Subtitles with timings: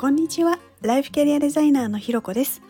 [0.00, 0.58] こんにちは。
[0.80, 2.62] ライフキャリアデザイナーのひろこです。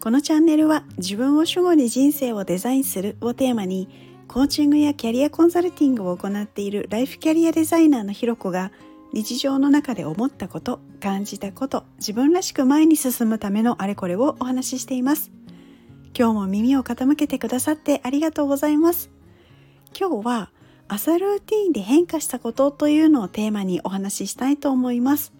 [0.00, 3.90] このチャンネルは自分を主語に人生をデザインするをテーマに
[4.26, 8.72] コーチングやキャリアコンサルティングを行っているライフキャリアデザイナーのひろこが
[9.12, 15.30] 日常の中で思ったこと感じたこと自分らしく前に進むためのあれこれをお話ししています。
[16.18, 19.10] 今日も耳を傾けてくださってありがとうございます。
[19.94, 20.50] 今日は
[20.88, 25.36] 朝ルーティンで変化したことというのをテーマにお話ししたいと思います。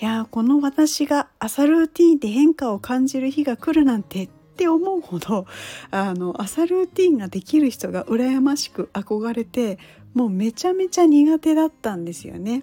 [0.00, 5.46] いやこの私が朝ルーティンで変化を感じる日が来るなんてって思うほど
[5.90, 9.78] あの朝ルーティンができる人が羨ましく憧れて
[10.14, 12.62] もうめちゃめちゃ苦手だったんですよね。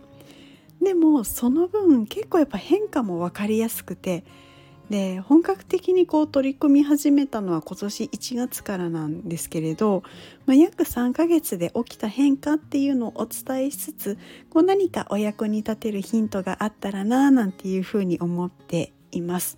[0.81, 4.23] でもその分結構やっぱ変化も分かりやすくて
[4.89, 10.03] で本格的にこう取り組み始めたのは今年1月からなんですけれど、
[10.45, 14.17] まあ、約3ヶ月で起きた変化っていうのをお伝えしつつ
[14.49, 19.57] こう何かお役に立てるヒントがあったらななんていうふうに思っています。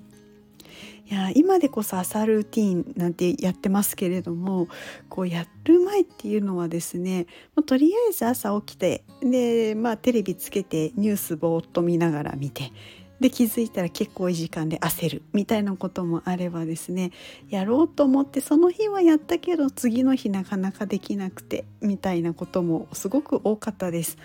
[1.10, 4.68] いや今でこそ朝ルーティンなんてやってますけれども
[5.08, 12.74] こうやる前っていうのはですね、まあ、とりあえず朝起きてで、まあ、テレビつけてニュースぼーっと見ながら見て
[13.20, 17.12] で気づいたら結構いい時間で焦るみたいなこともあればですね
[17.50, 24.18] やろうと思ってその日はやったけど次の日なかなかできなくてみたいなこともすごく多かったです。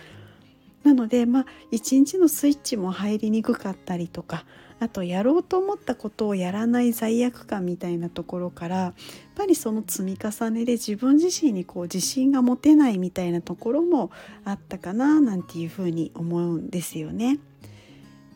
[0.83, 4.45] なのでまあ一日のスイッチも入りにくかったりとか
[4.81, 8.93] あとやろうと思ったことをやらない罪悪感みたいなところからやっ
[9.37, 14.11] ぱりその積み重ねで自分自身にこう自信が持てないみたいなところも
[14.45, 17.39] あったかななんていうふうに思うんですよね。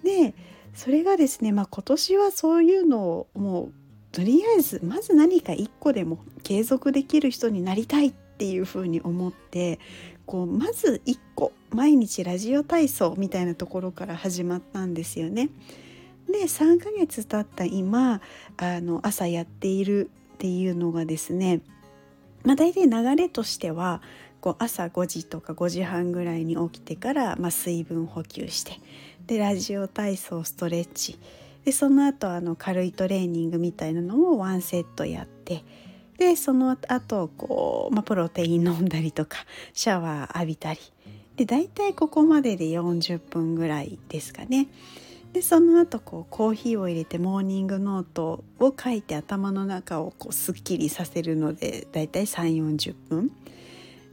[0.07, 0.35] で
[0.73, 3.73] それがですね、まあ、今年はそういうのをもう
[4.13, 9.81] とりあえずまず何か一個でも継続できる人になりたいっていうふうに思って
[10.25, 15.51] こうまず一個毎日ラジオ体操みたいなところから始まったんですよね。
[16.29, 18.21] で3ヶ月経った今
[18.57, 21.61] あの朝やっているっていうのがですね、
[22.45, 24.03] まあ、大体流れとしては
[24.41, 28.79] こう朝5時とか5時半ぐらいに起きてから、まあ、水分補給して
[29.27, 31.19] でラジオ体操ストレッチ。
[31.65, 35.65] でその後あの軽いトレーニングみたいなのをワンセットやって
[36.17, 39.39] でその後こう、まあ、プロテイン飲んだりとか
[39.75, 40.81] シャワー浴びたり。
[41.37, 44.69] で大体ここまでで40分ぐらいですかね。
[45.33, 53.31] でその後こうコーヒーを入れてモーニングノートを書いて頭の中をこうすっきりさせるのでだいたい3 4 0分。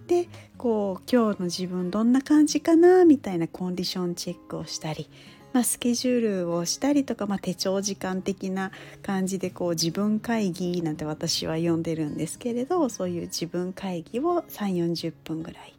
[0.07, 0.27] で
[0.57, 5.09] こう今日の自分どんな感じかなみたいなコンディションチェックをしたり、
[5.53, 8.71] まあ、スケジュールをしたりとか、まあ、手帳時間的な
[9.01, 15.73] 感じでこう自分会議なんて私は呼んでるんですけれどそういう自分会議を3 4 0分ぐらい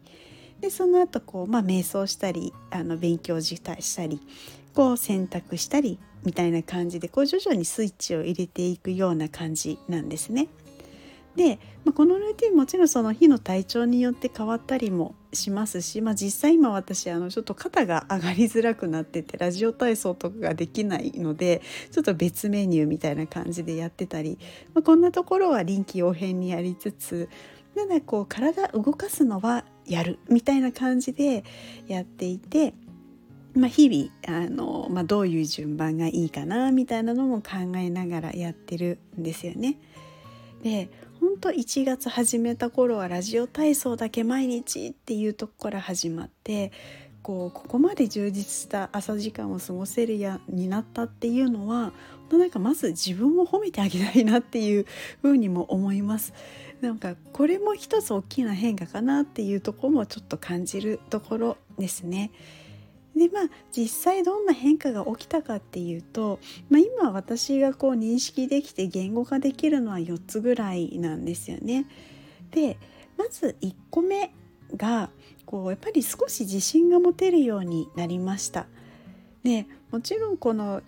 [0.60, 3.74] でその後こう、まあ、瞑想したりあの勉強した
[4.06, 4.20] り
[4.74, 10.48] こう選択したりみたいな感じでこう徐々にスイッチを入れていくような感じなんですね。
[11.36, 24.38] で、まあ、このルーティンもちろんその日の体調によって変わったりもしますし、まあ、実際今私あのちょっと肩が上がりづらくなっててラジオ体操とかができないのでちょっと別メニューみたいな感じでやってたり、
[24.74, 27.28] まあ、こんなところは臨機応変にやりつつ
[27.74, 31.44] ただこう体動かすのはやるみたいな感じで
[31.86, 32.74] やっていて。
[33.56, 39.78] まあ、日々あの、まあ、どういう順番がいいかなみたいなのも考えながらやってるんですよね。
[40.64, 40.88] で
[41.34, 46.70] 本当1月始めた頃はラジオ体操だけ毎日っていうとこから始まって
[47.22, 51.92] こうここまで充実した朝時間を過ごせるようになったっていうのは
[52.30, 54.86] なんかまず自分を褒めてあげたいなっていう
[55.22, 56.34] ふにも思います。
[56.80, 62.30] なんかこれも一つ大きな変化かなっていうところもちょっと感じるところですね。
[63.16, 71.86] でまあ実際どんな変化が起きたかっていうと、まあ、今私がこう認識できて言語化できるのは4つぐらいなんですよね。
[72.50, 72.78] で
[73.16, 74.32] まず1個目
[74.76, 75.10] が
[75.46, 78.66] こうやっぱり少し自信が持てるようになりました。
[79.44, 80.82] でもちろんこの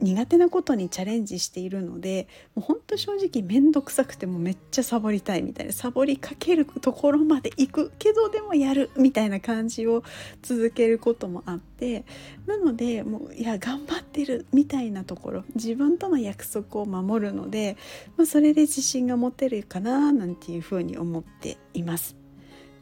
[0.00, 10.02] 苦手なことにチャレンジしているのでもうほんと正直面倒くさくてもめっちゃサボりたいみたいなサボりかけるところまで行くけどでもやるみたいな感じを
[10.42, 12.04] 続けることもあって
[12.46, 17.76] なのでもういや頑張ってるみたいなところ自分との約束を守るので、
[18.16, 22.16] まあ、それで自信が持てるかななんていうふうに思っています。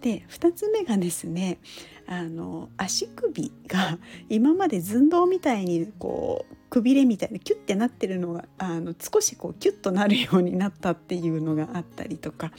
[0.00, 1.58] で2つ目がですね
[2.06, 3.98] あの足首が
[4.28, 12.52] 今まで寸胴みたいにこうくびれみたいなキュッてなってるのがあの少しこうキュッとなるようになったっていうのがあったりとか。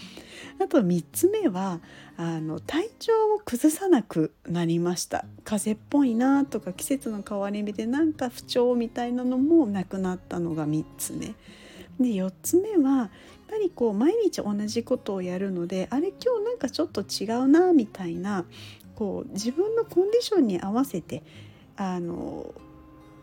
[0.61, 1.79] あと3つ目は
[2.17, 5.25] あの体調を崩さなくなりました。
[5.45, 11.27] 風邪っぽいなとか季節の変わり目でなんか不調みたいなのもなくなったのが3つ目。
[11.99, 13.09] で4つ目はやっ
[13.49, 18.45] ぱりこう毎日同じことをやるのであれ今日なんかちょっと違うなみたいな
[18.95, 21.23] こう自分のコンディションに合わせて
[21.75, 22.53] あの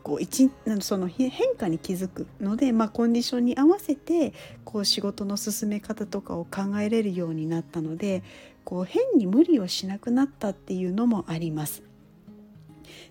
[0.07, 8.23] こう一その変化に気づくので、まあ、コンディションに合わせてこう仕事の進め方とかを考えれるようになったので
[8.63, 11.83] こう変に無理をしなくなったっていうのもあります。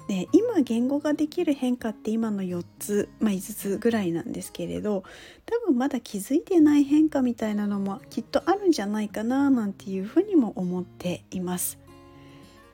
[0.07, 5.03] で今言語ができる変化って今の4つ、まあ、5つぐらいなんですけれど
[5.45, 11.77] 多分まだ気づいてない変化みたいなのもきっとあるんじゃないかななんていうふうにも思っています。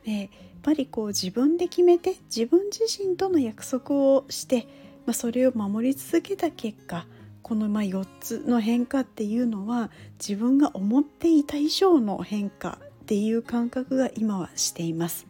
[0.04, 0.28] でやっ
[0.62, 4.66] ぱりこう自分で決めて自分自身との約束をして、
[5.06, 7.06] まあ、それを守り続けた結果
[7.42, 15.26] このま4つの変化っていうのは自分が思っていた以上の変化っていう感覚が今はしています。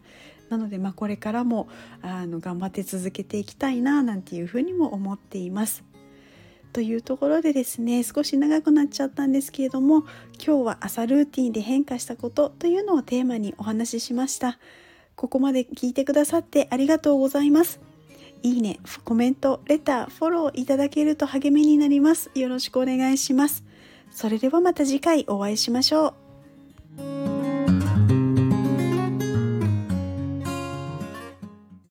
[0.49, 1.67] なので、まあ、これからも
[2.03, 5.83] あの頑張って続けていきたいななんていうふうにも思っています。
[6.73, 10.01] というところでですね少し長くなっちゃったんですけれども
[10.43, 14.57] 今日は朝ルーティンで変化したことというのをテーマにお話ししました。
[15.15, 17.79] ここまで聞いてくださってありがとうございます。
[18.41, 22.31] いいねコメントレターフォローいただけると励みになります。
[22.35, 23.63] よろしくお願いします。
[24.11, 26.15] それではまた次回お会いしましょ
[26.97, 27.32] う。